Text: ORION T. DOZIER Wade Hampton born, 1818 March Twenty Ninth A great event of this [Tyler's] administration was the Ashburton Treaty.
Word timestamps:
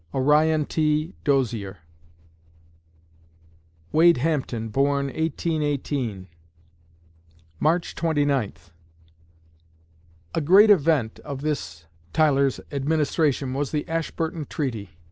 ORION 0.15 0.65
T. 0.65 1.13
DOZIER 1.25 1.77
Wade 3.91 4.17
Hampton 4.17 4.69
born, 4.69 5.05
1818 5.05 6.27
March 7.59 7.93
Twenty 7.93 8.25
Ninth 8.25 8.71
A 10.33 10.41
great 10.41 10.71
event 10.71 11.19
of 11.19 11.41
this 11.41 11.85
[Tyler's] 12.13 12.59
administration 12.71 13.53
was 13.53 13.69
the 13.69 13.87
Ashburton 13.87 14.47
Treaty. 14.47 14.89